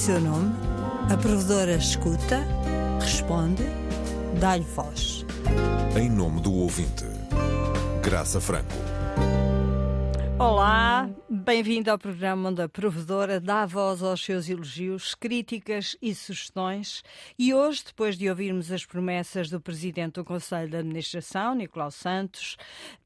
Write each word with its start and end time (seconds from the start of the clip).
seu 0.00 0.18
nome, 0.18 0.50
a 1.12 1.16
provedora 1.18 1.74
escuta, 1.76 2.42
responde, 2.98 3.64
dá-lhe 4.40 4.64
voz. 4.64 5.26
Em 5.94 6.08
nome 6.08 6.40
do 6.40 6.54
ouvinte, 6.54 7.04
Graça 8.02 8.40
Franco. 8.40 8.72
Olá, 10.38 11.06
bem-vindo 11.32 11.88
ao 11.92 11.96
programa 11.96 12.48
onde 12.48 12.60
a 12.60 12.68
provedora 12.68 13.38
dá 13.38 13.64
voz 13.64 14.02
aos 14.02 14.20
seus 14.20 14.48
elogios, 14.48 15.14
críticas 15.14 15.96
e 16.02 16.12
sugestões. 16.12 17.04
E 17.38 17.54
hoje, 17.54 17.84
depois 17.86 18.18
de 18.18 18.28
ouvirmos 18.28 18.72
as 18.72 18.84
promessas 18.84 19.48
do 19.48 19.60
Presidente 19.60 20.14
do 20.14 20.24
Conselho 20.24 20.68
de 20.68 20.78
Administração, 20.78 21.54
Nicolau 21.54 21.92
Santos, 21.92 22.56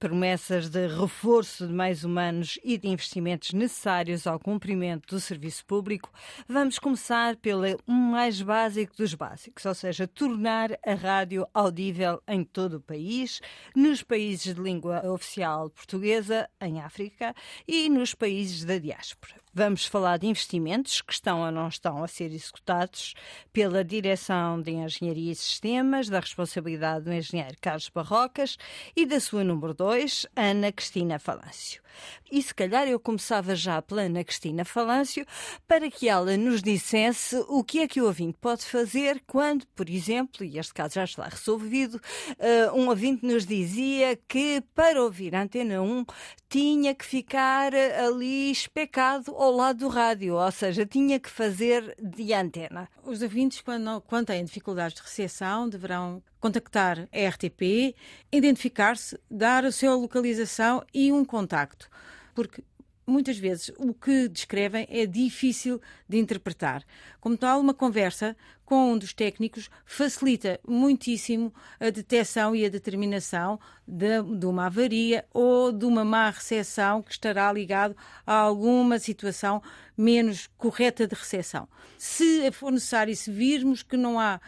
promessas 0.01 0.71
de 0.71 0.87
reforço 0.87 1.67
de 1.67 1.73
meios 1.75 2.03
humanos 2.03 2.59
e 2.65 2.79
de 2.79 2.89
investimentos 2.89 3.53
necessários 3.53 4.27
ao 4.27 4.41
cumprimento 4.41 5.15
do 5.15 5.21
serviço 5.21 5.63
público, 5.67 6.11
vamos 6.49 6.79
começar 6.79 7.37
pelo 7.37 7.79
mais 7.87 8.41
básico 8.41 8.97
dos 8.97 9.13
básicos, 9.13 9.67
ou 9.67 9.75
seja, 9.75 10.09
tornar 10.09 10.71
a 10.83 10.95
rádio 10.95 11.47
audível 11.53 12.23
em 12.27 12.43
todo 12.43 12.79
o 12.79 12.81
país, 12.81 13.43
nos 13.77 14.03
países 14.03 14.55
de 14.55 14.63
língua 14.63 15.07
oficial 15.11 15.69
portuguesa, 15.69 16.49
em 16.59 16.81
África 16.81 17.35
e 17.69 17.91
nos 17.91 18.14
países 18.15 18.65
da 18.65 18.79
diáspora. 18.79 19.44
Vamos 19.57 19.87
falar 19.87 20.17
de 20.17 20.27
investimentos 20.27 21.01
que 21.01 21.13
estão 21.13 21.43
ou 21.43 21.53
não 21.53 21.69
estão 21.69 22.03
a 22.03 22.09
ser 22.09 22.33
executados 22.33 23.15
pela 23.53 23.85
Direção 23.85 24.61
de 24.61 24.73
Engenharia 24.73 25.31
e 25.31 25.35
Sistemas, 25.37 26.09
da 26.09 26.19
responsabilidade 26.19 27.05
do 27.05 27.13
engenheiro 27.13 27.57
Carlos 27.61 27.89
Barrocas 27.89 28.59
e 28.97 29.07
da 29.07 29.21
sua 29.21 29.45
número 29.45 29.73
2, 29.73 30.27
Ana 30.35 30.73
Cristina 30.73 31.21
Falâncio. 31.21 31.85
E 32.31 32.43
se 32.43 32.55
calhar 32.55 32.89
eu 32.89 32.99
começava 32.99 33.55
já 33.55 33.81
pela 33.81 34.03
Ana 34.03 34.25
Cristina 34.25 34.65
Falâncio 34.65 35.25
para 35.69 35.91
que 35.91 36.09
ela 36.09 36.37
nos 36.37 36.63
dissesse 36.63 37.37
o 37.49 37.63
que 37.63 37.81
é 37.81 37.89
que 37.89 38.01
o 38.01 38.07
ouvinte 38.07 38.37
pode 38.41 38.65
fazer 38.65 39.23
quando, 39.27 39.67
por 39.69 39.89
exemplo, 39.89 40.45
e 40.45 40.59
este 40.59 40.75
caso 40.75 40.95
já 40.95 41.05
está 41.05 41.29
resolvido, 41.29 41.95
uh, 41.95 42.77
um 42.77 42.89
ouvinte 42.89 43.25
nos 43.25 43.47
dizia 43.47 44.19
que 44.27 44.63
para 44.75 45.03
ouvir 45.03 45.35
a 45.35 45.43
Antena 45.43 45.81
1 45.81 46.05
tinha 46.49 46.95
que 46.95 47.05
ficar 47.05 47.75
ali 47.75 48.51
especado 48.51 49.35
ao 49.45 49.53
lado 49.53 49.81
do 49.81 49.89
rádio, 49.89 50.35
ou 50.35 50.51
seja, 50.51 50.87
tinha 50.87 51.21
que 51.21 51.29
fazer 51.29 51.95
de 52.01 52.33
antena. 52.33 52.89
Os 53.03 53.23
ouvintes, 53.23 53.61
quando, 53.61 54.01
quando 54.03 54.27
têm 54.27 54.45
dificuldades 54.45 54.97
de 54.97 55.03
recepção, 55.03 55.69
deverão 55.69 56.23
contactar 56.41 57.09
a 57.13 57.29
RTP, 57.29 57.95
identificar-se, 58.33 59.19
dar 59.31 59.65
a 59.65 59.73
sua 59.73 59.95
localização 59.95 60.83
e 60.93 61.13
um 61.13 61.25
contacto. 61.25 61.89
Porque 62.35 62.63
muitas 63.07 63.39
vezes 63.39 63.71
o 63.79 63.93
que 63.93 64.29
descrevem 64.29 64.87
é 64.91 65.07
difícil 65.07 65.81
de 66.09 66.19
interpretar. 66.19 66.83
Como 67.21 67.37
tal, 67.37 67.61
uma 67.61 67.75
conversa 67.75 68.37
com 68.65 68.93
um 68.93 68.99
dos 68.99 69.13
técnicos 69.13 69.69
facilita 69.85 70.59
muitíssimo 70.67 71.53
a 71.79 71.91
detecção 71.91 72.57
e 72.57 72.65
a 72.65 72.69
determinação 72.69 73.61
de, 73.87 74.23
de 74.39 74.47
uma 74.47 74.67
avaria 74.67 75.25
ou 75.33 75.71
de 75.71 75.85
uma 75.85 76.05
má 76.05 76.31
recepção 76.31 77.03
que 77.03 77.13
estará 77.13 77.53
ligado 77.53 77.95
a 78.27 78.35
alguma 78.35 78.99
situação 78.99 79.63
menos 79.97 80.49
correta 80.57 81.07
de 81.07 81.15
recepção. 81.15 81.69
Se 81.99 82.51
for 82.53 82.73
necessário, 82.73 83.15
se 83.15 83.31
virmos 83.31 83.83
que 83.83 83.97
não 83.97 84.19
há 84.19 84.41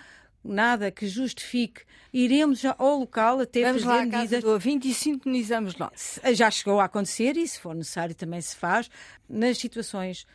nada 0.47 0.91
que 0.91 1.07
justifique, 1.07 1.83
iremos 2.13 2.65
ao 2.65 2.99
local 2.99 3.41
até 3.41 3.63
Vamos 3.63 3.83
fazer 3.83 3.95
lá 3.95 4.03
à 4.03 4.07
medidas. 4.07 4.43
do 4.43 4.51
ouvinte 4.51 4.89
e 4.89 4.95
sintonizamos 4.95 5.77
nós. 5.77 6.19
Já 6.35 6.51
chegou 6.51 6.81
a 6.81 6.85
acontecer 6.85 7.37
e, 7.37 7.47
se 7.47 7.61
for 7.61 7.75
necessário, 7.75 8.15
também 8.15 8.41
se 8.41 8.57
faz. 8.57 8.91
Nas 9.29 9.59
situações 9.59 10.27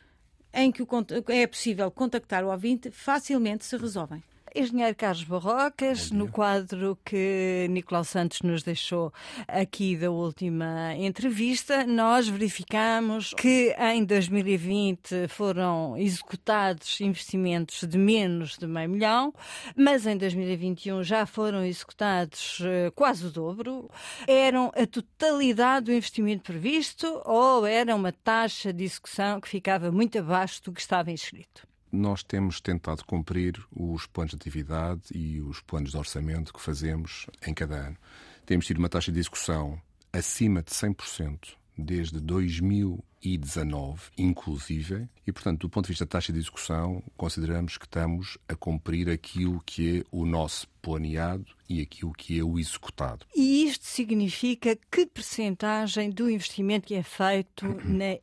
em 0.53 0.71
que 0.71 0.83
é 1.29 1.47
possível 1.47 1.89
contactar 1.89 2.43
o 2.43 2.51
ouvinte, 2.51 2.91
facilmente 2.91 3.65
se 3.65 3.77
resolvem. 3.77 4.21
Engenheiro 4.53 4.93
Carlos 4.97 5.23
Barrocas, 5.23 6.11
no 6.11 6.27
quadro 6.27 6.99
que 7.05 7.67
Nicolau 7.69 8.03
Santos 8.03 8.41
nos 8.41 8.63
deixou 8.63 9.13
aqui 9.47 9.95
da 9.95 10.11
última 10.11 10.93
entrevista, 10.97 11.85
nós 11.85 12.27
verificamos 12.27 13.33
que 13.33 13.73
em 13.79 14.03
2020 14.03 15.29
foram 15.29 15.97
executados 15.97 16.99
investimentos 16.99 17.87
de 17.87 17.97
menos 17.97 18.57
de 18.57 18.67
meio 18.67 18.89
milhão, 18.89 19.33
mas 19.73 20.05
em 20.05 20.17
2021 20.17 21.01
já 21.01 21.25
foram 21.25 21.63
executados 21.63 22.59
eh, 22.61 22.91
quase 22.93 23.27
o 23.27 23.31
dobro. 23.31 23.89
Eram 24.27 24.69
a 24.75 24.85
totalidade 24.85 25.85
do 25.85 25.93
investimento 25.93 26.43
previsto 26.43 27.21
ou 27.23 27.65
era 27.65 27.95
uma 27.95 28.11
taxa 28.11 28.73
de 28.73 28.83
execução 28.83 29.39
que 29.39 29.47
ficava 29.47 29.89
muito 29.93 30.19
abaixo 30.19 30.61
do 30.61 30.73
que 30.73 30.81
estava 30.81 31.09
inscrito? 31.09 31.70
Nós 31.91 32.23
temos 32.23 32.61
tentado 32.61 33.03
cumprir 33.05 33.61
os 33.71 34.05
planos 34.05 34.31
de 34.31 34.37
atividade 34.37 35.01
e 35.13 35.41
os 35.41 35.59
planos 35.59 35.91
de 35.91 35.97
orçamento 35.97 36.53
que 36.53 36.61
fazemos 36.61 37.27
em 37.45 37.53
cada 37.53 37.75
ano. 37.75 37.97
Temos 38.45 38.65
tido 38.65 38.77
uma 38.77 38.89
taxa 38.89 39.11
de 39.11 39.19
execução 39.19 39.81
acima 40.11 40.61
de 40.61 40.71
100% 40.71 41.55
desde 41.77 42.19
2019, 42.19 44.01
inclusive, 44.17 45.07
e, 45.25 45.31
portanto, 45.31 45.61
do 45.61 45.69
ponto 45.69 45.85
de 45.85 45.91
vista 45.91 46.05
da 46.05 46.09
taxa 46.09 46.33
de 46.33 46.39
execução, 46.39 47.01
consideramos 47.15 47.77
que 47.77 47.85
estamos 47.85 48.37
a 48.47 48.55
cumprir 48.55 49.09
aquilo 49.09 49.61
que 49.65 49.99
é 49.99 50.03
o 50.11 50.25
nosso 50.25 50.67
planeado 50.81 51.45
e 51.67 51.81
aquilo 51.81 52.11
que 52.13 52.39
é 52.39 52.43
o 52.43 52.59
executado. 52.59 53.25
E 53.35 53.65
isto 53.65 53.85
significa 53.85 54.77
que 54.91 55.05
percentagem 55.05 56.09
do 56.09 56.29
investimento 56.29 56.87
que 56.87 56.95
é 56.95 57.03
feito 57.03 57.65
na 57.85 58.17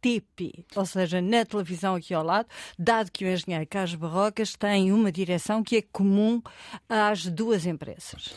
RTP, 0.00 0.64
ou 0.74 0.86
seja, 0.86 1.20
na 1.20 1.44
televisão 1.44 1.94
aqui 1.94 2.14
ao 2.14 2.24
lado, 2.24 2.48
dado 2.78 3.10
que 3.12 3.24
o 3.24 3.28
engenheiro 3.28 3.66
Carlos 3.66 3.94
Barrocas 3.94 4.54
tem 4.54 4.92
uma 4.92 5.12
direção 5.12 5.62
que 5.62 5.76
é 5.76 5.82
comum 5.82 6.42
às 6.88 7.26
duas 7.26 7.66
empresas. 7.66 8.34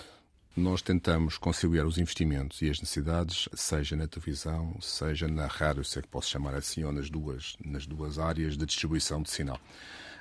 Nós 0.55 0.83
tentamos 0.83 1.37
conciliar 1.37 1.85
os 1.87 1.97
investimentos 1.97 2.61
e 2.61 2.69
as 2.69 2.79
necessidades, 2.79 3.49
seja 3.55 3.95
na 3.95 4.07
televisão, 4.07 4.77
seja 4.79 5.27
na 5.27 5.47
rádio, 5.47 5.83
se 5.83 5.97
é 5.97 6.01
que 6.01 6.07
posso 6.07 6.29
chamar 6.29 6.53
assim, 6.53 6.83
ou 6.83 6.91
nas 6.91 7.09
duas, 7.09 7.55
nas 7.65 7.87
duas 7.87 8.19
áreas 8.19 8.55
de 8.55 8.65
distribuição 8.65 9.23
de 9.23 9.31
sinal. 9.31 9.59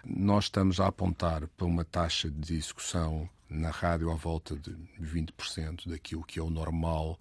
Nós 0.05 0.45
estamos 0.45 0.81
a 0.81 0.87
apontar 0.87 1.47
para 1.49 1.67
uma 1.67 1.85
taxa 1.85 2.31
de 2.31 2.55
execução 2.55 3.29
na 3.49 3.71
rádio 3.71 4.11
à 4.11 4.15
volta 4.15 4.57
de 4.57 4.75
20% 4.99 5.87
daquilo 5.89 6.25
que 6.25 6.39
é 6.39 6.43
o 6.43 6.49
normal 6.49 7.21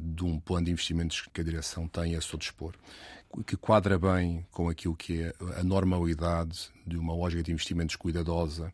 de 0.00 0.24
um 0.24 0.40
plano 0.40 0.66
de 0.66 0.72
investimentos 0.72 1.26
que 1.32 1.40
a 1.40 1.44
direção 1.44 1.86
tem 1.86 2.16
a 2.16 2.20
seu 2.20 2.38
dispor, 2.38 2.74
que 3.44 3.56
quadra 3.56 3.98
bem 3.98 4.46
com 4.50 4.68
aquilo 4.68 4.96
que 4.96 5.22
é 5.22 5.34
a 5.58 5.62
normalidade 5.62 6.70
de 6.86 6.96
uma 6.96 7.14
lógica 7.14 7.42
de 7.42 7.52
investimentos 7.52 7.96
cuidadosa 7.96 8.72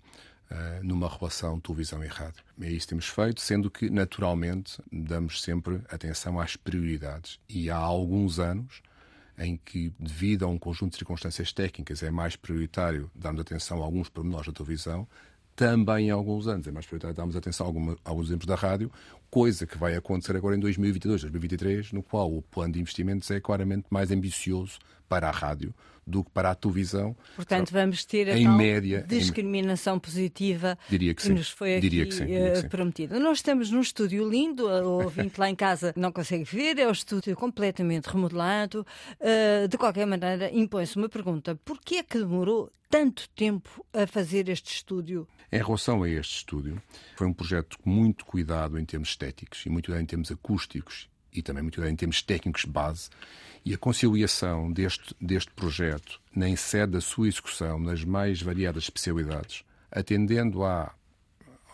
uh, 0.51 0.85
numa 0.85 1.09
relação 1.09 1.59
televisão 1.59 2.05
e 2.05 2.07
rádio. 2.07 2.45
É 2.61 2.71
isso 2.71 2.87
que 2.87 2.91
temos 2.91 3.09
feito, 3.09 3.41
sendo 3.41 3.71
que, 3.71 3.91
naturalmente, 3.91 4.81
damos 4.93 5.43
sempre 5.43 5.81
atenção 5.89 6.39
às 6.39 6.57
prioridades. 6.57 7.41
E 7.49 7.71
há 7.71 7.77
alguns 7.77 8.39
anos 8.39 8.83
em 9.39 9.57
que, 9.57 9.93
devido 9.99 10.45
a 10.45 10.49
um 10.49 10.59
conjunto 10.59 10.93
de 10.93 10.99
circunstâncias 10.99 11.53
técnicas, 11.53 12.03
é 12.03 12.11
mais 12.11 12.37
prioritário 12.37 13.11
darmos 13.15 13.41
atenção 13.41 13.83
a 13.83 13.85
alguns 13.85 14.09
pormenores 14.09 14.47
da 14.47 14.53
televisão, 14.53 15.09
também 15.55 16.09
em 16.09 16.11
alguns 16.11 16.47
anos. 16.49 16.67
É 16.67 16.71
mais 16.71 16.87
prioritário 16.87 17.17
darmos 17.17 17.37
atenção 17.37 17.67
a, 17.67 18.09
a 18.09 18.11
alguns 18.11 18.27
exemplos 18.27 18.47
da 18.47 18.55
rádio, 18.55 18.91
coisa 19.31 19.67
que 19.67 19.79
vai 19.79 19.97
acontecer 19.97 20.37
agora 20.37 20.57
em 20.57 20.61
2022, 20.61 21.23
2023, 21.23 21.93
no 21.93 22.03
qual 22.03 22.31
o 22.31 22.43
plano 22.43 22.75
de 22.75 22.81
investimentos 22.81 23.31
é 23.31 23.41
claramente 23.41 23.87
mais 23.91 24.11
ambicioso 24.11 24.79
para 25.13 25.29
a 25.29 25.31
rádio 25.31 25.75
do 26.07 26.25
que 26.25 26.31
para 26.31 26.51
a 26.51 26.55
televisão. 26.55 27.15
Portanto, 27.37 27.71
vamos 27.71 28.03
ter 28.03 28.31
a 28.31 28.39
em 28.39 28.45
tal 28.45 28.57
média, 28.57 29.05
discriminação 29.07 29.97
em... 29.97 30.01
positiva 30.01 30.79
Diria 30.89 31.15
que, 31.15 31.21
que 31.21 31.29
sim. 31.29 31.35
nos 31.35 31.51
foi 31.51 31.77
aqui 31.77 31.91
Diria 31.91 32.11
sim. 32.11 32.25
Diria 32.25 32.57
sim. 32.57 32.69
prometida. 32.69 33.21
Nós 33.21 33.39
estamos 33.39 33.71
num 33.71 33.83
estúdio 33.83 34.27
lindo, 34.27 34.67
o 34.67 35.05
ouvinte 35.05 35.39
lá 35.39 35.51
em 35.51 35.55
casa 35.55 35.93
não 35.95 36.11
consegue 36.11 36.45
ver, 36.45 36.79
é 36.79 36.89
o 36.89 36.93
estúdio 36.93 37.37
completamente 37.37 38.07
remodelado. 38.07 38.87
Uh, 39.21 39.69
de 39.69 39.77
qualquer 39.77 40.07
maneira, 40.07 40.51
impõe-se 40.51 40.97
uma 40.97 41.11
pergunta: 41.11 41.55
porquê 41.63 41.97
é 41.97 42.03
que 42.03 42.19
demorou 42.19 42.73
tanto 42.89 43.29
tempo 43.37 43.85
a 43.93 44.07
fazer 44.07 44.49
este 44.49 44.75
estúdio? 44.75 45.29
Em 45.53 45.59
relação 45.59 46.03
a 46.03 46.09
este 46.09 46.39
estúdio, 46.39 46.83
foi 47.17 47.27
um 47.27 47.35
projeto 47.35 47.77
muito 47.85 48.25
cuidado 48.25 48.79
em 48.79 48.85
termos 48.87 49.11
estéticos 49.11 49.65
e 49.67 49.69
muito 49.69 49.87
cuidado 49.87 50.03
em 50.03 50.07
termos 50.07 50.33
acústicos 50.33 51.12
e 51.33 51.43
também 51.43 51.63
muito 51.63 51.83
em 51.85 51.97
termos 51.97 52.23
técnicos 52.23 52.63
de 52.63 52.69
base. 52.69 53.09
E 53.65 53.73
a 53.73 53.79
conciliação 53.79 54.73
deste, 54.73 55.15
deste 55.21 55.51
projeto, 55.53 56.21
nem 56.35 56.57
sede 56.57 56.93
da 56.93 57.01
sua 57.01 57.29
execução, 57.29 57.79
nas 57.79 58.05
mais 58.05 58.43
variadas 58.43 58.85
especialidades, 58.85 59.65
atendendo 59.91 60.65
à, 60.65 60.93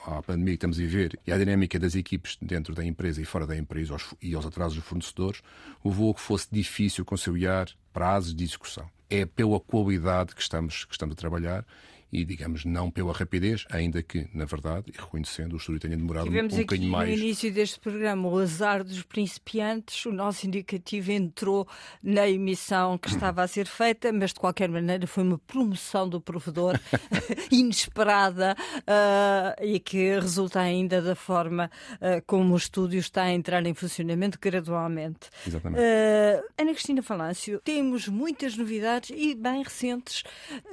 à 0.07 0.23
pandemia 0.23 0.53
que 0.53 0.59
estamos 0.59 0.77
a 0.77 0.81
viver 0.81 1.19
e 1.27 1.33
à 1.33 1.39
dinâmica 1.39 1.79
das 1.79 1.95
equipes 1.95 2.37
dentro 2.43 2.75
da 2.75 2.85
empresa 2.85 3.23
e 3.23 3.25
fora 3.25 3.47
da 3.47 3.57
empresa 3.57 3.95
aos, 3.95 4.15
e 4.21 4.35
aos 4.35 4.45
atrasos 4.45 4.77
dos 4.77 4.85
fornecedores, 4.85 5.43
levou 5.83 6.11
a 6.11 6.15
que 6.15 6.21
fosse 6.21 6.49
difícil 6.53 7.05
conciliar 7.05 7.69
prazos 7.93 8.35
de 8.35 8.45
execução. 8.45 8.89
É 9.09 9.25
pela 9.25 9.59
qualidade 9.59 10.35
que 10.35 10.43
estamos, 10.43 10.85
que 10.85 10.93
estamos 10.93 11.15
a 11.15 11.17
trabalhar 11.17 11.65
e, 12.13 12.25
digamos, 12.25 12.65
não 12.65 12.91
pela 12.91 13.13
rapidez, 13.13 13.67
ainda 13.71 14.03
que, 14.03 14.27
na 14.33 14.45
verdade, 14.45 14.93
e 14.95 14.99
reconhecendo, 14.99 15.53
o 15.53 15.57
estúdio 15.57 15.81
tenha 15.81 15.97
demorado 15.97 16.27
Tivemos 16.27 16.55
um, 16.55 16.57
um 16.57 16.61
bocadinho 16.61 16.91
mais. 16.91 17.09
no 17.09 17.17
início 17.17 17.53
deste 17.53 17.79
programa 17.79 18.29
o 18.29 18.39
azar 18.39 18.83
dos 18.83 19.03
principiantes, 19.03 20.07
o 20.07 20.13
nosso 20.13 20.47
indicativo 20.47 21.13
entrou 21.13 21.69
na 22.03 22.29
emissão 22.29 22.97
que 22.97 23.09
estava 23.09 23.43
a 23.43 23.49
ser 23.49 23.67
feita, 23.67 24.11
mas 24.13 24.33
de 24.33 24.41
qualquer 24.41 24.69
maneira 24.69 25.07
foi 25.07 25.23
uma 25.23 25.39
promoção 25.39 26.09
do 26.09 26.21
provedor 26.21 26.79
inesperada 27.53 28.57
uh, 28.81 29.65
e 29.65 29.79
que 29.79 30.19
resulta 30.19 30.61
ainda 30.61 31.03
da 31.03 31.15
forma 31.15 31.71
uh, 31.95 32.23
como 32.27 32.55
o 32.55 32.57
estúdio 32.57 32.99
está 32.99 33.25
a 33.25 33.33
entrar 33.33 33.65
em 33.67 33.75
funcionamento 33.75 34.39
gradualmente. 34.41 35.29
Exatamente. 35.47 35.81
Uh, 35.81 36.45
Ana 36.57 36.73
Cristina 36.73 37.03
Falâncio, 37.03 37.61
temos 37.63 38.09
muitas 38.09 38.57
novidades 38.57 39.11
e 39.15 39.35
bem 39.35 39.63
recentes 39.63 40.23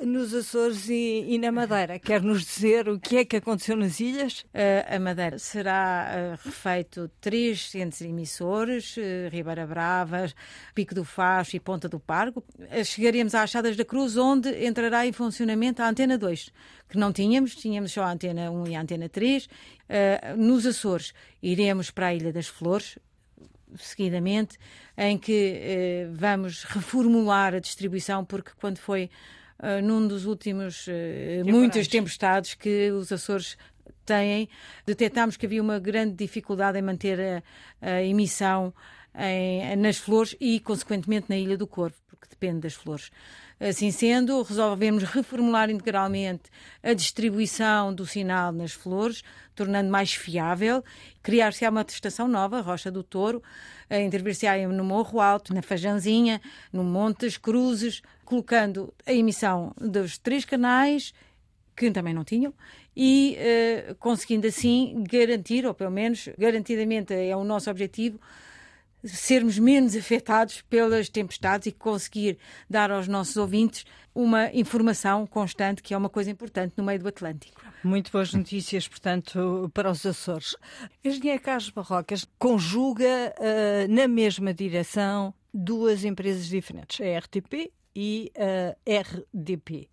nos 0.01 0.33
Açores 0.33 0.89
e, 0.89 1.24
e 1.27 1.39
na 1.39 1.51
Madeira. 1.51 1.97
Quer 1.97 2.21
nos 2.21 2.45
dizer 2.45 2.87
o 2.87 2.99
que 2.99 3.17
é 3.17 3.25
que 3.25 3.37
aconteceu 3.37 3.75
nas 3.75 3.99
ilhas? 3.99 4.41
Uh, 4.53 4.95
a 4.95 4.99
Madeira 4.99 5.39
será 5.39 6.07
uh, 6.07 6.45
refeito 6.45 7.09
três 7.19 7.69
centros 7.69 8.01
emissores, 8.01 8.95
uh, 8.97 9.29
Ribeira 9.31 9.65
Brava, 9.65 10.31
Pico 10.73 10.93
do 10.93 11.03
Facho 11.03 11.55
e 11.55 11.59
Ponta 11.59 11.89
do 11.89 11.99
Pargo. 11.99 12.43
chegaremos 12.83 13.33
às 13.33 13.49
Chadas 13.49 13.75
da 13.75 13.83
Cruz, 13.83 14.15
onde 14.17 14.49
entrará 14.65 15.05
em 15.07 15.11
funcionamento 15.11 15.81
a 15.81 15.89
Antena 15.89 16.17
2, 16.17 16.51
que 16.87 16.97
não 16.97 17.11
tínhamos, 17.11 17.55
tínhamos 17.55 17.91
só 17.91 18.03
a 18.03 18.11
Antena 18.11 18.51
1 18.51 18.67
e 18.67 18.75
a 18.75 18.81
Antena 18.81 19.09
3. 19.09 19.49
nos 20.37 20.65
Açores 20.65 21.13
iremos 21.41 21.89
para 21.89 22.07
a 22.07 22.13
Ilha 22.13 22.31
das 22.31 22.47
Flores, 22.47 22.99
seguidamente, 23.77 24.57
em 24.97 25.17
que 25.17 26.07
vamos 26.13 26.63
reformular 26.63 27.55
a 27.55 27.59
distribuição, 27.59 28.23
porque 28.23 28.51
quando 28.59 28.77
foi 28.77 29.09
uh, 29.59 29.81
num 29.81 30.07
dos 30.07 30.25
últimos 30.25 30.87
uh, 30.87 30.91
muitas 31.45 31.87
tempestades 31.87 32.53
que 32.53 32.91
os 32.91 33.11
Açores 33.11 33.57
têm, 34.05 34.49
detectámos 34.85 35.35
que 35.35 35.45
havia 35.45 35.61
uma 35.61 35.79
grande 35.79 36.13
dificuldade 36.13 36.77
em 36.77 36.81
manter 36.81 37.19
a, 37.19 37.43
a 37.81 38.03
emissão 38.03 38.73
em, 39.17 39.75
nas 39.75 39.97
flores 39.97 40.35
e, 40.39 40.59
consequentemente, 40.59 41.27
na 41.29 41.37
Ilha 41.37 41.57
do 41.57 41.67
Corvo, 41.67 41.95
porque 42.07 42.27
depende 42.29 42.61
das 42.61 42.73
flores. 42.73 43.11
Assim 43.59 43.89
sendo, 43.89 44.41
resolvemos 44.41 45.03
reformular 45.03 45.69
integralmente 45.69 46.43
a 46.83 46.93
distribuição 46.93 47.93
do 47.93 48.05
sinal 48.05 48.51
nas 48.51 48.73
flores, 48.73 49.23
tornando 49.55 49.89
mais 49.89 50.13
fiável, 50.13 50.83
criar-se 51.23 51.65
uma 51.65 51.85
estação 51.87 52.27
nova, 52.27 52.59
Rocha 52.59 52.91
do 52.91 53.01
Touro, 53.01 53.41
intervir-se 53.89 54.45
no 54.67 54.83
Morro 54.83 55.21
Alto, 55.21 55.53
na 55.53 55.61
Fajanzinha, 55.61 56.41
no 56.73 56.83
Montes 56.83 57.37
Cruzes, 57.37 58.01
colocando 58.25 58.93
a 59.05 59.13
emissão 59.13 59.73
dos 59.79 60.17
três 60.17 60.43
canais, 60.43 61.13
que 61.75 61.91
também 61.91 62.13
não 62.13 62.23
tinham, 62.23 62.53
e 62.95 63.37
uh, 63.89 63.95
conseguindo 63.95 64.47
assim 64.47 65.03
garantir, 65.09 65.65
ou 65.65 65.73
pelo 65.73 65.91
menos 65.91 66.29
garantidamente 66.37 67.13
é 67.13 67.35
o 67.35 67.43
nosso 67.43 67.69
objetivo, 67.69 68.19
sermos 69.03 69.59
menos 69.59 69.95
afetados 69.95 70.61
pelas 70.61 71.09
tempestades 71.09 71.67
e 71.67 71.71
conseguir 71.71 72.37
dar 72.69 72.91
aos 72.91 73.07
nossos 73.07 73.37
ouvintes 73.37 73.85
uma 74.13 74.49
informação 74.53 75.27
constante, 75.27 75.83
que 75.83 75.93
é 75.93 75.97
uma 75.97 76.09
coisa 76.09 76.31
importante 76.31 76.73
no 76.77 76.83
meio 76.83 76.99
do 76.99 77.07
Atlântico. 77.07 77.61
Muito 77.83 78.11
boas 78.11 78.33
notícias, 78.33 78.87
portanto, 78.87 79.69
para 79.73 79.91
os 79.91 80.05
Açores. 80.05 80.55
Engenheiro 81.03 81.43
Carlos 81.43 81.69
Barrocas 81.69 82.25
conjuga 82.39 83.35
uh, 83.37 83.93
na 83.93 84.07
mesma 84.07 84.53
direção 84.53 85.33
duas 85.53 86.03
empresas 86.03 86.47
diferentes, 86.47 86.99
a 87.01 87.19
RTP 87.19 87.71
e 87.95 88.31
a 88.35 88.75
RDP. 89.01 89.87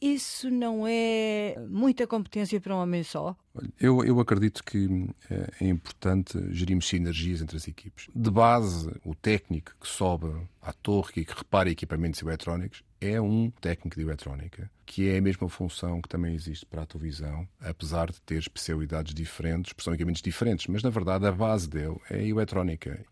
Isso 0.00 0.50
não 0.50 0.86
é 0.86 1.56
muita 1.68 2.06
competência 2.06 2.60
para 2.60 2.74
um 2.74 2.78
homem 2.78 3.02
só? 3.02 3.36
Eu, 3.78 4.02
eu 4.02 4.18
acredito 4.18 4.64
que 4.64 5.06
eh, 5.30 5.50
é 5.60 5.68
importante 5.68 6.38
gerirmos 6.50 6.88
sinergias 6.88 7.42
entre 7.42 7.56
as 7.56 7.68
equipes. 7.68 8.08
De 8.14 8.30
base, 8.30 8.90
o 9.04 9.14
técnico 9.14 9.72
que 9.78 9.86
sobe 9.86 10.32
à 10.62 10.72
torre 10.72 11.12
e 11.16 11.24
que 11.24 11.34
repara 11.36 11.68
equipamentos 11.68 12.22
eletrónicos 12.22 12.82
é 12.98 13.20
um 13.20 13.50
técnico 13.50 13.96
de 13.96 14.02
eletrónica, 14.02 14.70
que 14.86 15.08
é 15.08 15.18
a 15.18 15.22
mesma 15.22 15.48
função 15.48 16.00
que 16.00 16.08
também 16.08 16.34
existe 16.34 16.64
para 16.64 16.82
a 16.82 16.86
televisão, 16.86 17.46
apesar 17.60 18.10
de 18.10 18.22
ter 18.22 18.38
especialidades 18.38 19.12
diferentes, 19.12 19.74
são 19.78 19.92
equipamentos 19.92 20.22
diferentes, 20.22 20.68
mas 20.68 20.82
na 20.82 20.90
verdade 20.90 21.26
a 21.26 21.32
base 21.32 21.68
dele 21.68 21.96
é 22.08 22.18
a 22.18 22.22
eletrónica. 22.22 23.04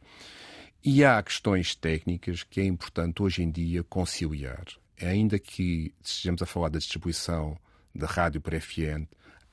E 0.82 1.04
há 1.04 1.22
questões 1.22 1.74
técnicas 1.74 2.42
que 2.42 2.58
é 2.58 2.64
importante 2.64 3.22
hoje 3.22 3.42
em 3.42 3.50
dia 3.50 3.84
conciliar. 3.84 4.64
Ainda 4.98 5.38
que 5.38 5.92
estejamos 6.02 6.40
a 6.40 6.46
falar 6.46 6.70
da 6.70 6.78
distribuição 6.78 7.58
da 7.94 8.06
rádio 8.06 8.40
para 8.40 8.58
FM, 8.58 9.04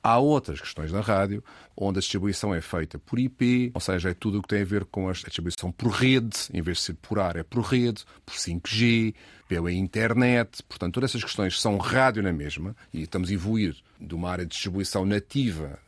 há 0.02 0.18
outras 0.18 0.58
questões 0.58 0.90
na 0.90 1.02
rádio 1.02 1.44
onde 1.76 1.98
a 1.98 2.00
distribuição 2.00 2.54
é 2.54 2.62
feita 2.62 2.98
por 2.98 3.18
IP, 3.18 3.70
ou 3.74 3.80
seja, 3.80 4.08
é 4.08 4.14
tudo 4.14 4.38
o 4.38 4.42
que 4.42 4.48
tem 4.48 4.62
a 4.62 4.64
ver 4.64 4.86
com 4.86 5.06
a 5.06 5.12
distribuição 5.12 5.70
por 5.70 5.90
rede, 5.90 6.48
em 6.52 6.62
vez 6.62 6.78
de 6.78 6.84
ser 6.84 6.94
por 6.94 7.18
ar, 7.18 7.36
é 7.36 7.42
por 7.42 7.60
rede, 7.60 8.06
por 8.24 8.34
5G, 8.34 9.14
pela 9.46 9.70
internet. 9.70 10.62
Portanto, 10.62 10.94
todas 10.94 11.10
essas 11.10 11.24
questões 11.24 11.60
são 11.60 11.76
rádio 11.76 12.22
na 12.22 12.32
mesma 12.32 12.74
e 12.90 13.02
estamos 13.02 13.28
a 13.28 13.34
evoluir 13.34 13.76
de 14.00 14.14
uma 14.14 14.30
área 14.30 14.46
de 14.46 14.52
distribuição 14.52 15.04
nativa 15.04 15.78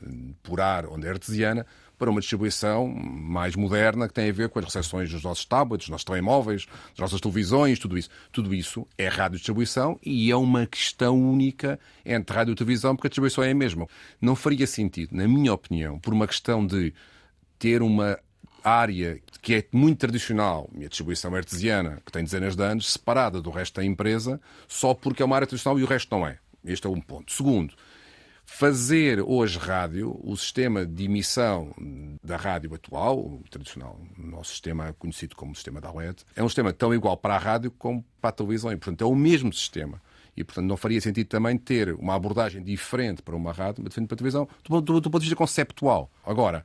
por 0.43 0.61
ar, 0.61 0.85
onde 0.85 1.07
é 1.07 1.11
artesiana, 1.11 1.67
para 2.01 2.11
uma 2.11 2.21
distribuição 2.21 2.89
mais 2.89 3.55
moderna 3.55 4.09
que 4.09 4.15
tem 4.15 4.31
a 4.31 4.33
ver 4.33 4.49
com 4.49 4.59
as 4.59 4.65
recepções 4.65 5.13
dos 5.13 5.23
nossos 5.23 5.45
tablets, 5.45 5.85
dos 5.85 5.91
nossos 5.91 6.05
telemóveis, 6.07 6.65
das 6.65 6.99
nossas 6.99 7.21
televisões, 7.21 7.79
tudo 7.79 7.99
isso. 7.99 8.09
Tudo 8.33 8.55
isso 8.55 8.89
é 8.97 9.07
rádio-distribuição 9.07 10.01
e 10.03 10.31
é 10.31 10.37
uma 10.37 10.67
questão 10.67 11.21
única 11.21 11.79
entre 12.03 12.35
rádio 12.35 12.53
e 12.53 12.55
televisão, 12.55 12.97
porque 12.97 13.09
a 13.09 13.11
distribuição 13.11 13.45
é 13.45 13.51
a 13.51 13.55
mesma. 13.55 13.87
Não 14.19 14.35
faria 14.35 14.67
sentido, 14.67 15.15
na 15.15 15.29
minha 15.29 15.53
opinião, 15.53 15.99
por 15.99 16.15
uma 16.15 16.27
questão 16.27 16.67
de 16.67 16.95
ter 17.59 17.83
uma 17.83 18.19
área 18.65 19.21
que 19.43 19.55
é 19.55 19.65
muito 19.71 19.99
tradicional, 19.99 20.71
e 20.79 20.87
a 20.87 20.89
distribuição 20.89 21.35
artesiana, 21.35 22.01
que 22.05 22.11
tem 22.11 22.25
dezenas 22.25 22.57
de 22.57 22.63
anos, 22.63 22.91
separada 22.93 23.43
do 23.43 23.51
resto 23.51 23.75
da 23.77 23.85
empresa, 23.85 24.41
só 24.67 24.95
porque 24.95 25.23
é 25.23 25.27
uma 25.27 25.37
área 25.37 25.47
tradicional 25.47 25.79
e 25.79 25.83
o 25.83 25.87
resto 25.87 26.11
não 26.17 26.27
é. 26.27 26.39
Este 26.65 26.87
é 26.87 26.91
um 26.91 27.01
ponto. 27.01 27.31
Segundo, 27.31 27.75
fazer 28.53 29.23
hoje 29.23 29.57
rádio, 29.59 30.21
o 30.23 30.37
sistema 30.37 30.85
de 30.85 31.05
emissão 31.05 31.73
da 32.23 32.37
rádio 32.37 32.75
atual, 32.75 33.17
o 33.19 33.43
tradicional, 33.49 33.99
o 34.19 34.27
nosso 34.27 34.51
sistema 34.51 34.95
conhecido 34.99 35.37
como 35.37 35.55
sistema 35.55 35.81
da 35.81 35.91
LED, 35.91 36.25
é 36.35 36.43
um 36.43 36.49
sistema 36.49 36.73
tão 36.73 36.93
igual 36.93 37.17
para 37.17 37.37
a 37.37 37.39
rádio 37.39 37.71
como 37.71 38.05
para 38.21 38.31
a 38.31 38.33
televisão. 38.33 38.71
E, 38.71 38.77
portanto, 38.77 39.03
é 39.03 39.07
o 39.07 39.15
mesmo 39.15 39.51
sistema. 39.53 40.03
E, 40.37 40.45
portanto, 40.45 40.67
não 40.67 40.77
faria 40.77 41.01
sentido 41.01 41.29
também 41.29 41.57
ter 41.57 41.95
uma 41.95 42.15
abordagem 42.15 42.63
diferente 42.63 43.23
para 43.23 43.37
uma 43.37 43.53
rádio, 43.53 43.85
diferente 43.85 44.09
para 44.09 44.17
a 44.17 44.19
televisão, 44.19 44.49
do, 44.69 44.81
do, 44.81 45.01
do 45.01 45.11
ponto 45.11 45.23
de 45.23 45.29
vista 45.29 45.37
conceptual. 45.37 46.11
Agora, 46.27 46.63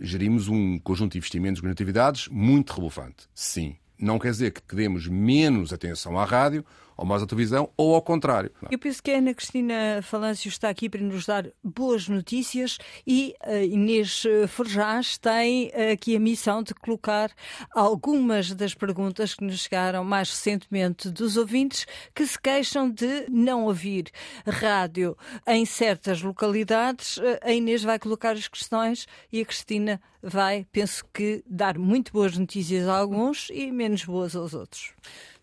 gerimos 0.00 0.46
um 0.46 0.78
conjunto 0.78 1.12
de 1.12 1.18
investimentos 1.18 1.60
e 1.60 1.66
atividades 1.66 2.28
muito 2.28 2.74
relevante. 2.74 3.26
Sim. 3.34 3.76
Não 3.98 4.18
quer 4.18 4.30
dizer 4.30 4.52
que 4.52 4.76
demos 4.76 5.08
menos 5.08 5.72
atenção 5.72 6.18
à 6.18 6.24
rádio 6.24 6.64
ou 6.96 7.04
mais 7.04 7.22
à 7.22 7.26
televisão, 7.26 7.70
ou 7.76 7.94
ao 7.94 8.02
contrário. 8.02 8.50
Eu 8.70 8.78
penso 8.78 9.02
que 9.02 9.10
a 9.10 9.18
Ana 9.18 9.34
Cristina 9.34 10.00
Falâncio 10.02 10.48
está 10.48 10.68
aqui 10.68 10.88
para 10.88 11.00
nos 11.00 11.26
dar 11.26 11.46
boas 11.62 12.08
notícias 12.08 12.78
e 13.06 13.34
a 13.40 13.52
eh, 13.52 13.66
Inês 13.66 14.24
eh, 14.26 14.46
Forjás 14.46 15.18
tem 15.18 15.70
eh, 15.72 15.92
aqui 15.92 16.16
a 16.16 16.20
missão 16.20 16.62
de 16.62 16.74
colocar 16.74 17.30
algumas 17.74 18.52
das 18.52 18.74
perguntas 18.74 19.34
que 19.34 19.44
nos 19.44 19.60
chegaram 19.60 20.04
mais 20.04 20.30
recentemente 20.30 21.10
dos 21.10 21.36
ouvintes 21.36 21.86
que 22.14 22.26
se 22.26 22.40
queixam 22.40 22.90
de 22.90 23.26
não 23.28 23.64
ouvir 23.64 24.10
rádio 24.46 25.16
em 25.46 25.64
certas 25.64 26.22
localidades. 26.22 27.18
A 27.42 27.52
Inês 27.52 27.82
vai 27.82 27.98
colocar 27.98 28.32
as 28.32 28.48
questões 28.48 29.06
e 29.32 29.40
a 29.40 29.44
Cristina 29.44 30.00
vai, 30.22 30.66
penso 30.72 31.04
que, 31.12 31.44
dar 31.46 31.78
muito 31.78 32.12
boas 32.12 32.36
notícias 32.36 32.88
a 32.88 32.98
alguns 32.98 33.50
e 33.50 33.70
menos 33.70 34.04
boas 34.04 34.34
aos 34.34 34.54
outros. 34.54 34.92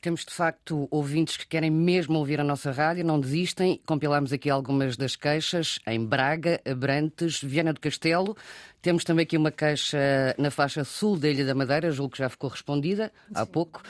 Temos 0.02 0.26
de 0.26 0.34
facto 0.34 0.88
ouvintes 0.90 1.38
que 1.38 1.46
querem 1.46 1.70
mesmo 1.70 2.18
ouvir 2.18 2.40
a 2.40 2.44
nossa 2.44 2.72
rádio, 2.72 3.06
não 3.06 3.20
desistem. 3.20 3.80
Compilamos 3.86 4.34
aqui 4.34 4.50
algumas 4.50 4.98
das 4.98 5.16
queixas 5.16 5.78
em 5.86 6.04
Braga, 6.04 6.60
Abrantes, 6.66 7.40
Viana 7.40 7.72
do 7.72 7.80
Castelo. 7.80 8.36
Temos 8.82 9.04
também 9.04 9.24
aqui 9.24 9.38
uma 9.38 9.52
queixa 9.52 10.36
na 10.38 10.50
faixa 10.50 10.84
sul 10.84 11.18
da 11.18 11.30
Ilha 11.30 11.46
da 11.46 11.54
Madeira, 11.54 11.92
julgo 11.92 12.14
que 12.14 12.18
já 12.18 12.30
ficou 12.30 12.50
respondida 12.50 13.12
há 13.34 13.46
pouco. 13.46 13.82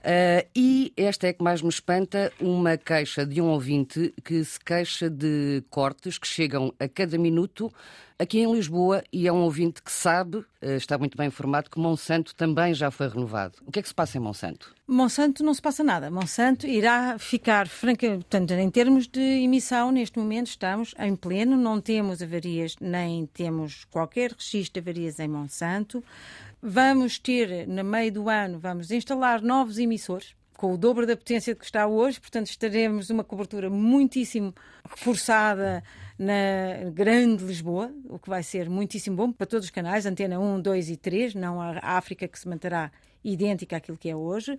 Uh, 0.00 0.48
e 0.56 0.92
esta 0.96 1.28
é 1.28 1.32
que 1.32 1.42
mais 1.42 1.62
me 1.62 1.68
espanta, 1.68 2.32
uma 2.40 2.76
queixa 2.76 3.24
de 3.24 3.40
um 3.40 3.46
ouvinte 3.46 4.12
que 4.24 4.44
se 4.44 4.58
queixa 4.58 5.08
de 5.08 5.62
cortes 5.70 6.18
que 6.18 6.26
chegam 6.26 6.74
a 6.80 6.88
cada 6.88 7.16
minuto 7.16 7.70
aqui 8.20 8.38
em 8.38 8.52
Lisboa 8.52 9.02
e 9.10 9.26
é 9.26 9.32
um 9.32 9.40
ouvinte 9.40 9.82
que 9.82 9.90
sabe, 9.90 10.44
eh, 10.60 10.76
está 10.76 10.98
muito 10.98 11.16
bem 11.16 11.28
informado, 11.28 11.70
que 11.70 11.78
Monsanto 11.78 12.34
também 12.34 12.74
já 12.74 12.90
foi 12.90 13.08
renovado. 13.08 13.56
O 13.66 13.72
que 13.72 13.78
é 13.78 13.82
que 13.82 13.88
se 13.88 13.94
passa 13.94 14.18
em 14.18 14.20
Monsanto? 14.20 14.74
Monsanto 14.86 15.42
não 15.42 15.54
se 15.54 15.62
passa 15.62 15.82
nada. 15.82 16.10
Monsanto 16.10 16.66
irá 16.66 17.18
ficar, 17.18 17.66
francamente, 17.66 18.24
portanto, 18.24 18.50
em 18.52 18.70
termos 18.70 19.06
de 19.06 19.20
emissão, 19.20 19.90
neste 19.90 20.18
momento 20.18 20.48
estamos 20.48 20.94
em 20.98 21.16
pleno, 21.16 21.56
não 21.56 21.80
temos 21.80 22.20
avarias, 22.20 22.76
nem 22.78 23.24
temos 23.24 23.86
qualquer 23.86 24.34
registro 24.40 24.80
de 24.80 24.90
avarias 24.90 25.18
em 25.20 25.28
Monsanto. 25.28 26.02
Vamos 26.62 27.18
ter, 27.18 27.66
no 27.66 27.84
meio 27.84 28.12
do 28.12 28.28
ano, 28.28 28.58
vamos 28.58 28.90
instalar 28.90 29.42
novos 29.42 29.78
emissores 29.78 30.34
com 30.60 30.74
o 30.74 30.76
dobro 30.76 31.06
da 31.06 31.16
potência 31.16 31.54
que 31.54 31.64
está 31.64 31.86
hoje, 31.86 32.20
portanto 32.20 32.48
estaremos 32.48 33.08
numa 33.08 33.24
cobertura 33.24 33.70
muitíssimo 33.70 34.54
reforçada 34.90 35.82
na 36.18 36.90
grande 36.92 37.42
Lisboa, 37.42 37.90
o 38.04 38.18
que 38.18 38.28
vai 38.28 38.42
ser 38.42 38.68
muitíssimo 38.68 39.16
bom 39.16 39.32
para 39.32 39.46
todos 39.46 39.64
os 39.64 39.70
canais, 39.70 40.04
antena 40.04 40.38
1, 40.38 40.60
2 40.60 40.90
e 40.90 40.96
3, 40.98 41.34
não 41.34 41.62
a 41.62 41.78
África 41.96 42.28
que 42.28 42.38
se 42.38 42.46
manterá 42.46 42.92
idêntica 43.24 43.78
àquilo 43.78 43.96
que 43.96 44.10
é 44.10 44.14
hoje. 44.14 44.58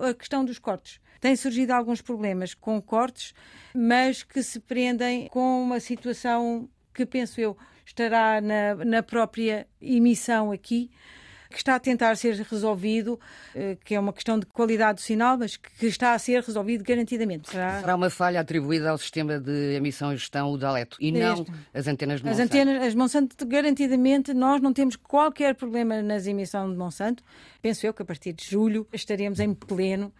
A 0.00 0.14
questão 0.14 0.44
dos 0.44 0.60
cortes. 0.60 1.00
Tem 1.20 1.34
surgido 1.34 1.72
alguns 1.72 2.00
problemas 2.00 2.54
com 2.54 2.80
cortes, 2.80 3.34
mas 3.74 4.22
que 4.22 4.44
se 4.44 4.60
prendem 4.60 5.26
com 5.26 5.60
uma 5.60 5.80
situação 5.80 6.68
que, 6.94 7.04
penso 7.04 7.40
eu, 7.40 7.56
estará 7.84 8.40
na, 8.40 8.74
na 8.84 9.02
própria 9.02 9.66
emissão 9.80 10.52
aqui, 10.52 10.90
que 11.52 11.58
está 11.58 11.74
a 11.74 11.78
tentar 11.78 12.16
ser 12.16 12.34
resolvido, 12.50 13.20
eh, 13.54 13.76
que 13.84 13.94
é 13.94 14.00
uma 14.00 14.12
questão 14.12 14.38
de 14.38 14.46
qualidade 14.46 14.96
do 14.96 15.00
sinal, 15.02 15.36
mas 15.36 15.56
que 15.56 15.86
está 15.86 16.14
a 16.14 16.18
ser 16.18 16.42
resolvido 16.42 16.82
garantidamente. 16.82 17.50
Será, 17.50 17.80
Será 17.80 17.94
uma 17.94 18.10
falha 18.10 18.40
atribuída 18.40 18.90
ao 18.90 18.98
sistema 18.98 19.38
de 19.38 19.74
emissão 19.74 20.12
e 20.12 20.16
gestão, 20.16 20.50
o 20.50 20.56
DALETO, 20.56 20.96
e 20.98 21.12
não 21.12 21.46
as 21.74 21.86
antenas 21.86 22.20
de 22.20 22.26
Monsanto? 22.26 22.42
As 22.42 22.50
antenas, 22.50 22.82
as 22.82 22.94
Monsanto, 22.94 23.46
garantidamente, 23.46 24.32
nós 24.32 24.60
não 24.60 24.72
temos 24.72 24.96
qualquer 24.96 25.54
problema 25.54 26.02
nas 26.02 26.26
emissões 26.26 26.70
de 26.70 26.76
Monsanto. 26.76 27.22
Penso 27.60 27.86
eu 27.86 27.92
que 27.92 28.02
a 28.02 28.04
partir 28.04 28.32
de 28.32 28.44
julho 28.44 28.86
estaremos 28.92 29.38
em 29.38 29.52
pleno 29.52 30.12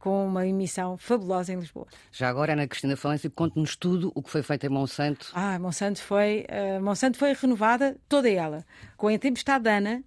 com 0.00 0.26
uma 0.26 0.46
emissão 0.46 0.96
fabulosa 0.96 1.52
em 1.52 1.60
Lisboa. 1.60 1.86
Já 2.10 2.28
agora, 2.28 2.54
Ana 2.54 2.66
Cristina 2.66 2.96
Falêncio, 2.96 3.30
conte-nos 3.30 3.76
tudo 3.76 4.10
o 4.14 4.22
que 4.22 4.30
foi 4.30 4.42
feito 4.42 4.64
em 4.64 4.70
Monsanto. 4.70 5.30
Ah, 5.34 5.58
Monsanto 5.58 6.02
foi, 6.02 6.46
uh, 6.48 6.82
Monsanto 6.82 7.18
foi 7.18 7.34
renovada, 7.34 7.96
toda 8.08 8.28
ela, 8.28 8.64
com 8.96 9.08
a 9.08 9.18
tempestade 9.18 9.68
Ana, 9.68 10.02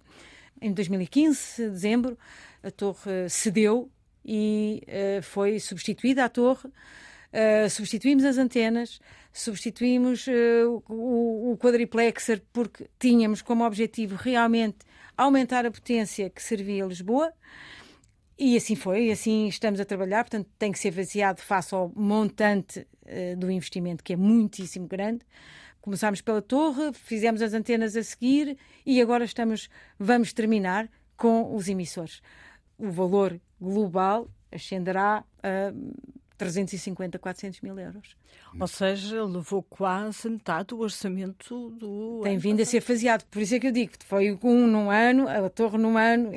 em 0.60 0.72
2015, 0.72 1.70
dezembro, 1.70 2.18
a 2.62 2.70
torre 2.70 3.28
cedeu 3.28 3.88
e 4.24 4.82
uh, 4.88 5.22
foi 5.22 5.60
substituída 5.60 6.24
a 6.24 6.28
torre. 6.28 6.68
Uh, 6.68 7.68
substituímos 7.70 8.24
as 8.24 8.36
antenas, 8.36 9.00
substituímos 9.32 10.26
uh, 10.26 10.82
o, 10.88 11.52
o 11.52 11.56
quadriplexer 11.58 12.42
porque 12.52 12.86
tínhamos 12.98 13.42
como 13.42 13.64
objetivo 13.64 14.16
realmente 14.16 14.78
aumentar 15.16 15.66
a 15.66 15.70
potência 15.70 16.30
que 16.30 16.42
servia 16.42 16.84
a 16.84 16.88
Lisboa. 16.88 17.32
E 18.36 18.56
assim 18.56 18.74
foi, 18.74 19.06
e 19.06 19.12
assim 19.12 19.46
estamos 19.46 19.78
a 19.78 19.84
trabalhar, 19.84 20.24
portanto 20.24 20.48
tem 20.58 20.72
que 20.72 20.78
ser 20.78 20.90
vaziado 20.90 21.40
face 21.40 21.74
ao 21.74 21.92
montante 21.94 22.80
uh, 22.80 23.36
do 23.36 23.50
investimento, 23.50 24.02
que 24.02 24.12
é 24.12 24.16
muitíssimo 24.16 24.88
grande. 24.88 25.24
Começámos 25.80 26.20
pela 26.20 26.42
torre, 26.42 26.92
fizemos 26.94 27.42
as 27.42 27.52
antenas 27.52 27.94
a 27.94 28.02
seguir 28.02 28.56
e 28.84 29.00
agora 29.00 29.24
estamos, 29.24 29.68
vamos 29.98 30.32
terminar 30.32 30.90
com 31.16 31.54
os 31.54 31.68
emissores. 31.68 32.22
O 32.76 32.90
valor 32.90 33.40
global 33.60 34.28
ascenderá 34.50 35.24
a 35.42 35.72
350, 36.36 37.18
400 37.18 37.60
mil 37.60 37.78
euros. 37.78 38.16
Ou 38.58 38.66
seja, 38.66 39.24
levou 39.24 39.62
quase 39.62 40.28
metade 40.28 40.68
do 40.68 40.80
orçamento 40.80 41.70
do. 41.70 42.20
Tem 42.22 42.38
vindo 42.38 42.60
a 42.60 42.64
ser 42.64 42.80
faseado. 42.80 43.24
Por 43.24 43.42
isso 43.42 43.54
é 43.54 43.60
que 43.60 43.66
eu 43.66 43.72
digo 43.72 43.92
foi 44.06 44.38
um 44.42 44.66
num 44.66 44.90
ano, 44.90 45.28
a 45.28 45.48
torre 45.48 45.78
num 45.78 45.96
ano, 45.96 46.30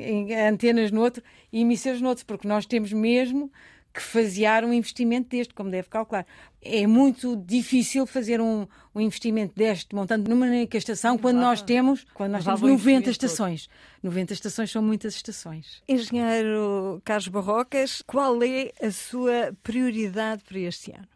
antenas 0.48 0.90
no 0.90 1.00
outro 1.00 1.22
e 1.52 1.60
emissores 1.60 2.00
no 2.00 2.08
outro, 2.08 2.24
porque 2.26 2.46
nós 2.48 2.66
temos 2.66 2.92
mesmo 2.92 3.50
que 3.92 4.02
fasear 4.02 4.64
um 4.64 4.72
investimento 4.72 5.28
deste, 5.30 5.54
como 5.54 5.70
deve 5.70 5.88
calcular. 5.88 6.26
É 6.60 6.86
muito 6.86 7.36
difícil 7.36 8.06
fazer 8.06 8.40
um, 8.40 8.66
um 8.94 9.00
investimento 9.00 9.54
deste 9.56 9.94
montante 9.94 10.28
numa 10.28 10.46
única 10.46 10.76
estação 10.76 11.16
quando 11.16 11.38
nós 11.38 11.62
temos, 11.62 12.06
quando 12.14 12.32
nós 12.32 12.44
temos 12.44 12.60
90 12.60 13.10
estações. 13.10 13.66
Todo. 13.66 14.12
90 14.12 14.32
estações 14.32 14.70
são 14.70 14.82
muitas 14.82 15.14
estações. 15.14 15.82
Engenheiro 15.88 17.00
Carlos 17.04 17.28
Barrocas, 17.28 18.02
qual 18.06 18.42
é 18.42 18.72
a 18.80 18.90
sua 18.90 19.56
prioridade 19.62 20.42
para 20.44 20.58
este 20.58 20.92
ano? 20.92 21.08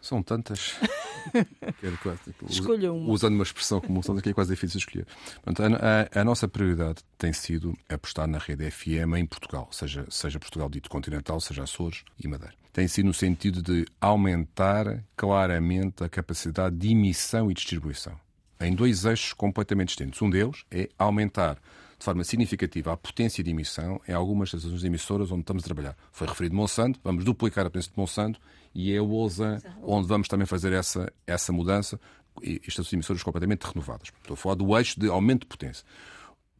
São 0.00 0.22
tantas. 0.22 0.74
Escolha 2.48 2.92
uma. 2.92 3.12
Usando 3.12 3.34
uma 3.34 3.42
expressão 3.42 3.80
como 3.80 4.02
são 4.02 4.16
que 4.16 4.30
é 4.30 4.32
quase 4.32 4.54
difícil 4.54 4.78
escolher. 4.78 5.06
Portanto, 5.42 5.78
a, 5.80 6.20
a, 6.20 6.24
nossa 6.24 6.48
prioridade 6.48 7.02
tem 7.18 7.32
sido 7.32 7.76
apostar 7.88 8.26
na 8.26 8.38
rede 8.38 8.70
FM 8.70 9.16
em 9.18 9.26
Portugal, 9.26 9.68
seja, 9.70 10.06
seja 10.08 10.38
Portugal 10.38 10.68
dito 10.68 10.88
continental, 10.88 11.40
seja 11.40 11.62
Açores 11.62 12.04
e 12.22 12.26
Madeira. 12.26 12.54
Tem 12.72 12.88
sido 12.88 13.06
no 13.06 13.14
sentido 13.14 13.62
de 13.62 13.86
aumentar 14.00 15.04
claramente 15.16 16.02
a 16.02 16.08
capacidade 16.08 16.76
de 16.76 16.90
emissão 16.90 17.50
e 17.50 17.54
distribuição 17.54 18.18
em 18.60 18.74
dois 18.74 19.04
eixos 19.04 19.32
completamente 19.32 19.88
distintos. 19.88 20.20
Um 20.20 20.28
deles 20.28 20.64
é 20.70 20.88
aumentar 20.98 21.56
de 22.00 22.04
forma 22.04 22.24
significativa 22.24 22.92
a 22.92 22.96
potência 22.96 23.44
de 23.44 23.50
emissão 23.50 24.00
em 24.08 24.12
algumas 24.12 24.50
das 24.50 24.82
emissoras 24.82 25.30
onde 25.30 25.42
estamos 25.42 25.62
a 25.62 25.66
trabalhar. 25.66 25.96
Foi 26.10 26.26
referido 26.26 26.56
Monsanto, 26.56 26.98
vamos 27.04 27.24
duplicar 27.24 27.66
a 27.66 27.70
potência 27.70 27.92
de 27.92 27.98
Monsanto 27.98 28.40
e 28.74 28.92
é 28.92 28.96
a 28.96 29.02
OSA 29.02 29.62
onde 29.82 30.08
vamos 30.08 30.26
também 30.26 30.46
fazer 30.46 30.72
essa, 30.72 31.12
essa 31.26 31.52
mudança 31.52 32.00
e 32.42 32.58
estas 32.66 32.90
emissoras 32.90 33.22
completamente 33.22 33.64
renovadas. 33.64 34.08
Estou 34.22 34.32
a 34.32 34.36
falar 34.36 34.54
do 34.54 34.76
eixo 34.78 34.98
de 34.98 35.08
aumento 35.08 35.42
de 35.42 35.48
potência. 35.48 35.84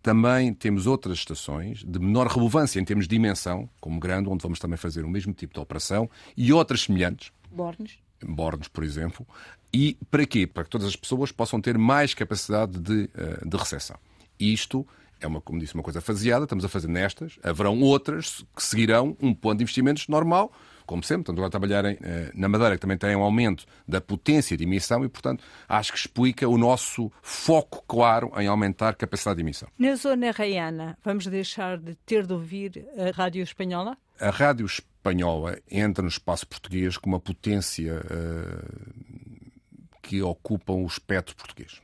Também 0.03 0.53
temos 0.53 0.87
outras 0.87 1.19
estações 1.19 1.83
de 1.85 1.99
menor 1.99 2.27
relevância 2.27 2.79
em 2.79 2.85
termos 2.85 3.09
de 3.09 3.17
dimensão, 3.17 3.69
como 3.81 3.99
Grande, 3.99 4.29
onde 4.29 4.43
vamos 4.43 4.59
também 4.59 4.77
fazer 4.77 5.07
o 5.07 5.09
mesmo 5.09 5.33
tipo 5.33 5.55
de 5.55 5.61
operação, 5.61 6.09
e 6.37 6.53
outras 6.53 6.83
semelhantes. 6.83 7.33
Bornes. 7.51 7.99
Bornes, 8.23 8.69
por 8.69 8.85
exemplo. 8.85 9.27
E 9.73 9.97
para 10.11 10.27
quê? 10.27 10.47
Para 10.47 10.65
que 10.65 10.71
todas 10.71 10.87
as 10.87 10.97
pessoas 10.97 11.33
possam 11.33 11.61
ter 11.61 11.79
mais 11.79 12.13
capacidade 12.13 12.79
de, 12.79 13.09
eh, 13.15 13.43
de 13.47 13.57
recepção. 13.57 13.99
Isto 14.39 14.87
é 15.21 15.27
uma, 15.27 15.41
como 15.41 15.59
disse, 15.59 15.75
uma 15.75 15.83
coisa 15.83 16.01
faseada, 16.01 16.45
estamos 16.45 16.65
a 16.65 16.69
fazer 16.69 16.89
nestas, 16.89 17.39
haverão 17.43 17.81
outras 17.81 18.45
que 18.55 18.63
seguirão 18.63 19.17
um 19.21 19.35
plano 19.35 19.59
de 19.59 19.65
investimentos 19.65 20.09
normal, 20.09 20.53
como 20.91 21.05
sempre, 21.05 21.21
estamos 21.21 21.39
agora 21.39 21.47
a 21.47 21.51
trabalhar 21.51 21.85
em, 21.85 21.97
eh, 22.03 22.33
na 22.35 22.49
Madeira, 22.49 22.75
que 22.75 22.81
também 22.81 22.99
tem 22.99 23.15
um 23.15 23.23
aumento 23.23 23.65
da 23.87 24.01
potência 24.01 24.57
de 24.57 24.65
emissão 24.65 25.05
e, 25.05 25.09
portanto, 25.09 25.45
acho 25.69 25.93
que 25.93 25.99
explica 25.99 26.49
o 26.49 26.59
nosso 26.59 27.13
foco 27.23 27.85
claro 27.87 28.33
em 28.37 28.49
aumentar 28.49 28.89
a 28.89 28.95
capacidade 28.95 29.37
de 29.37 29.43
emissão. 29.43 29.69
Na 29.79 29.95
zona 29.95 30.33
raiana, 30.33 30.99
vamos 31.05 31.29
deixar 31.29 31.79
de 31.79 31.95
ter 31.95 32.27
de 32.27 32.33
ouvir 32.33 32.85
a 32.99 33.17
rádio 33.17 33.41
espanhola? 33.41 33.97
A 34.19 34.31
rádio 34.31 34.67
espanhola 34.67 35.61
entra 35.71 36.03
no 36.03 36.09
espaço 36.09 36.45
português 36.45 36.97
com 36.97 37.09
uma 37.09 37.21
potência 37.21 38.03
uh, 38.05 38.81
que 40.03 40.21
ocupa 40.23 40.73
o 40.73 40.85
espectro 40.85 41.37
português. 41.37 41.81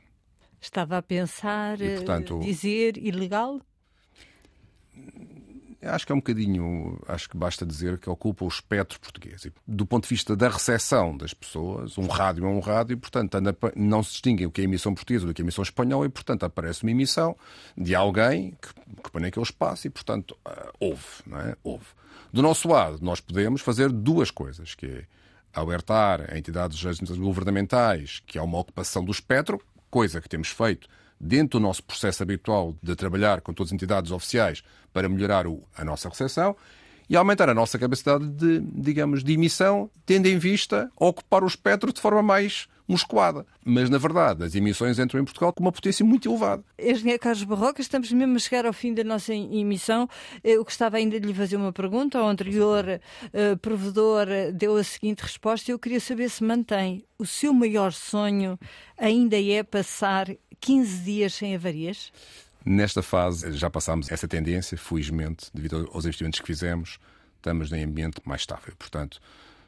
Estava 0.59 0.97
a 0.97 1.01
pensar, 1.01 1.79
e, 1.81 1.97
portanto, 1.97 2.39
dizer 2.39 2.97
ilegal? 2.97 3.61
acho 5.81 6.05
que 6.05 6.11
é 6.11 6.15
um 6.15 6.19
bocadinho, 6.19 6.99
acho 7.07 7.29
que 7.29 7.37
basta 7.37 7.65
dizer 7.65 7.97
que 7.99 8.09
ocupa 8.09 8.45
o 8.45 8.47
espectro 8.47 8.99
português. 8.99 9.45
E, 9.45 9.53
do 9.67 9.85
ponto 9.85 10.03
de 10.03 10.09
vista 10.09 10.35
da 10.35 10.49
recepção 10.49 11.15
das 11.15 11.33
pessoas, 11.33 11.97
um 11.97 12.07
rádio 12.07 12.45
é 12.45 12.47
um 12.47 12.59
rádio, 12.59 12.93
e, 12.93 12.97
portanto, 12.97 13.37
não 13.75 14.03
se 14.03 14.11
distingue 14.11 14.45
o 14.45 14.51
que 14.51 14.61
é 14.61 14.63
emissão 14.63 14.93
portuguesa 14.93 15.25
do 15.25 15.33
que 15.33 15.41
é 15.41 15.43
emissão 15.43 15.61
espanhola, 15.61 16.05
e, 16.05 16.09
portanto, 16.09 16.43
aparece 16.43 16.83
uma 16.83 16.91
emissão 16.91 17.35
de 17.77 17.95
alguém 17.95 18.57
que, 18.61 19.01
que 19.03 19.11
põe 19.11 19.21
naquele 19.21 19.45
espaço 19.45 19.87
e, 19.87 19.89
portanto, 19.89 20.37
uh, 20.45 20.73
houve, 20.79 21.05
não 21.25 21.39
é? 21.39 21.55
Houve. 21.63 21.85
Do 22.33 22.41
nosso 22.41 22.67
lado, 22.67 22.99
nós 23.01 23.19
podemos 23.19 23.61
fazer 23.61 23.91
duas 23.91 24.31
coisas, 24.31 24.75
que 24.75 24.85
é 24.85 25.03
alertar 25.53 26.31
a 26.31 26.37
entidades 26.37 26.79
governamentais 27.17 28.21
que 28.25 28.37
há 28.37 28.43
uma 28.43 28.59
ocupação 28.59 29.03
do 29.03 29.11
espectro, 29.11 29.61
coisa 29.97 30.21
que 30.21 30.29
temos 30.29 30.49
feito 30.49 30.87
dentro 31.19 31.59
do 31.59 31.63
nosso 31.63 31.81
processo 31.81 32.21
habitual 32.21 32.75
de 32.83 32.95
trabalhar 32.95 33.41
com 33.41 33.51
todas 33.51 33.71
as 33.71 33.73
entidades 33.73 34.11
oficiais 34.11 34.61
para 34.93 35.09
melhorar 35.09 35.47
o, 35.47 35.63
a 35.75 35.83
nossa 35.83 36.07
recepção 36.07 36.55
e 37.09 37.15
aumentar 37.15 37.49
a 37.49 37.53
nossa 37.55 37.79
capacidade 37.79 38.27
de, 38.27 38.59
digamos, 38.59 39.23
de 39.23 39.33
emissão, 39.33 39.89
tendo 40.05 40.27
em 40.27 40.37
vista 40.37 40.91
ocupar 40.95 41.43
o 41.43 41.47
espectro 41.47 41.91
de 41.91 41.99
forma 41.99 42.21
mais 42.21 42.67
musculada. 42.87 43.45
Mas, 43.65 43.89
na 43.89 43.97
verdade, 43.97 44.43
as 44.43 44.55
emissões 44.55 44.97
entram 44.97 45.19
em 45.19 45.25
Portugal 45.25 45.51
com 45.51 45.61
uma 45.61 45.71
potência 45.71 46.05
muito 46.05 46.29
elevada. 46.29 46.63
Engenheiro 46.79 47.19
Carlos 47.19 47.43
Barroca, 47.43 47.81
estamos 47.81 48.11
mesmo 48.11 48.35
a 48.35 48.39
chegar 48.39 48.65
ao 48.65 48.73
fim 48.73 48.93
da 48.93 49.03
nossa 49.03 49.33
emissão. 49.33 50.07
Eu 50.43 50.63
gostava 50.63 50.97
ainda 50.97 51.19
de 51.19 51.27
lhe 51.27 51.33
fazer 51.33 51.57
uma 51.57 51.73
pergunta. 51.73 52.21
O 52.21 52.27
anterior 52.27 52.85
uh, 53.25 53.57
provedor 53.57 54.27
deu 54.53 54.77
a 54.77 54.83
seguinte 54.83 55.21
resposta. 55.21 55.71
Eu 55.71 55.79
queria 55.79 55.99
saber 55.99 56.29
se 56.29 56.43
mantém 56.43 57.03
o 57.19 57.25
seu 57.25 57.53
maior 57.53 57.91
sonho 57.91 58.59
ainda 58.97 59.39
é 59.39 59.63
passar 59.63 60.27
15 60.59 61.03
dias 61.03 61.33
sem 61.33 61.55
avarias? 61.55 62.11
Nesta 62.65 63.01
fase 63.01 63.53
já 63.53 63.69
passámos 63.69 64.11
essa 64.11 64.27
tendência, 64.27 64.77
felizmente, 64.77 65.49
devido 65.53 65.89
aos 65.93 66.05
investimentos 66.05 66.39
que 66.39 66.47
fizemos, 66.47 66.99
estamos 67.37 67.71
em 67.71 67.83
ambiente 67.83 68.21
mais 68.25 68.41
estável. 68.41 68.73
Portanto, 68.77 69.21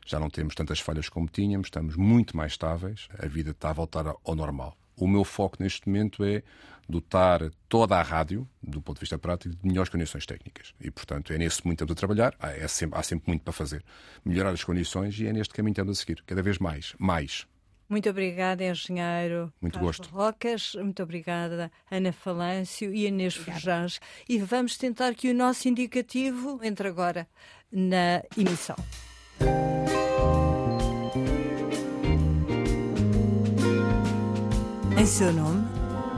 já 0.09 0.19
não 0.19 0.29
temos 0.29 0.55
tantas 0.55 0.79
falhas 0.79 1.07
como 1.07 1.27
tínhamos, 1.27 1.67
estamos 1.67 1.95
muito 1.95 2.35
mais 2.35 2.53
estáveis, 2.53 3.07
a 3.19 3.27
vida 3.27 3.51
está 3.51 3.69
a 3.69 3.73
voltar 3.73 4.07
ao 4.07 4.35
normal. 4.35 4.75
O 4.95 5.07
meu 5.07 5.23
foco 5.23 5.57
neste 5.59 5.87
momento 5.87 6.23
é 6.23 6.41
dotar 6.89 7.51
toda 7.69 7.95
a 7.95 8.01
rádio, 8.01 8.49
do 8.61 8.81
ponto 8.81 8.95
de 8.95 9.01
vista 9.01 9.19
prático, 9.19 9.55
de 9.55 9.67
melhores 9.67 9.89
condições 9.89 10.25
técnicas. 10.25 10.73
E, 10.81 10.89
portanto, 10.89 11.31
é 11.31 11.37
nesse 11.37 11.63
muito 11.63 11.77
tempo 11.77 11.91
a 11.91 11.95
trabalhar, 11.95 12.35
há, 12.39 12.49
é 12.51 12.67
sempre, 12.67 12.97
há 12.97 13.03
sempre 13.03 13.25
muito 13.27 13.43
para 13.43 13.53
fazer. 13.53 13.83
Melhorar 14.25 14.49
as 14.49 14.63
condições 14.63 15.17
e 15.19 15.27
é 15.27 15.31
neste 15.31 15.53
caminho 15.53 15.75
que 15.75 15.81
estamos 15.81 15.99
a 15.99 16.01
seguir, 16.01 16.23
cada 16.25 16.41
vez 16.41 16.57
mais. 16.57 16.95
Mais. 16.97 17.45
Muito 17.87 18.09
obrigada, 18.09 18.63
engenheiro 18.63 19.53
Muito 19.61 19.75
Carlos 19.75 19.97
gosto. 19.97 20.11
Rocas. 20.11 20.73
Muito 20.75 21.03
obrigada, 21.03 21.71
Ana 21.89 22.11
Falâncio 22.11 22.93
e 22.93 23.05
Inês 23.05 23.35
Forjans. 23.35 23.99
E 24.27 24.39
vamos 24.39 24.75
tentar 24.75 25.13
que 25.13 25.29
o 25.29 25.35
nosso 25.35 25.67
indicativo 25.67 26.59
entre 26.63 26.87
agora 26.87 27.27
na 27.71 28.23
emissão. 28.35 28.75
Em 34.99 35.05
seu 35.05 35.31
nome, 35.31 35.65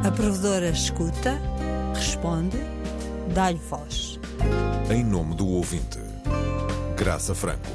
a 0.04 0.10
provedora 0.10 0.72
escuta, 0.72 1.40
responde, 1.94 2.58
dá-lhe 3.32 3.60
voz. 3.70 4.20
Em 4.90 5.04
nome 5.04 5.36
do 5.36 5.48
ouvinte, 5.48 6.00
Graça 6.98 7.36
Franco. 7.36 7.70